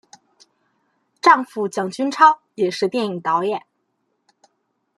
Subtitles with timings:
[1.21, 3.67] 丈夫蒋君超也是电影导演。